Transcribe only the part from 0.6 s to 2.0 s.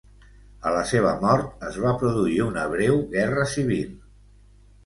A la seva mort es va